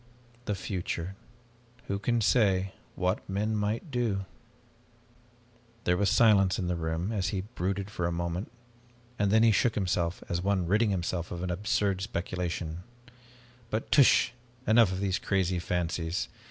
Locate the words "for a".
7.91-8.11